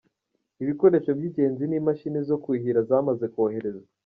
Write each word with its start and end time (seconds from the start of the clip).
Ibikoresho 0.63 1.09
by’ingenzi 1.17 1.63
n’imashini 1.67 2.19
zo 2.29 2.37
kuhira 2.43 2.79
zamaze 2.89 3.25
koherezwa. 3.33 3.87